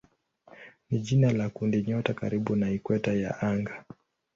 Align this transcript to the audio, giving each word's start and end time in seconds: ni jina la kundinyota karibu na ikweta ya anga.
ni 0.89 0.99
jina 0.99 1.31
la 1.31 1.49
kundinyota 1.49 2.13
karibu 2.13 2.55
na 2.55 2.71
ikweta 2.71 3.13
ya 3.13 3.39
anga. 3.41 3.85